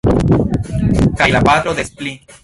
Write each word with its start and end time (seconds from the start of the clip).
Kaj 1.19 1.27
la 1.35 1.41
patro 1.49 1.75
des 1.81 1.93
pli. 2.01 2.15